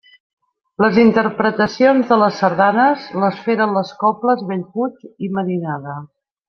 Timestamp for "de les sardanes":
2.13-3.05